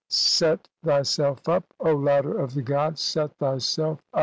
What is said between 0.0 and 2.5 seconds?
"Set thyself up, O ladder